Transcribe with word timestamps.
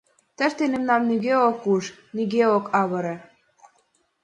Тыште 0.37 0.63
мемнам 0.71 1.01
нигӧ 1.09 1.35
ок 1.49 1.59
уж, 1.73 1.85
нигӧ 2.15 2.43
ок 2.57 2.65
авыре... 2.81 3.15